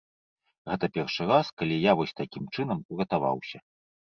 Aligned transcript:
Гэта 0.69 0.85
першы 0.95 1.27
раз, 1.33 1.45
калі 1.63 1.75
я 1.81 1.93
вось 1.99 2.17
такім 2.23 2.43
чынам 2.55 2.79
уратаваўся. 2.97 3.57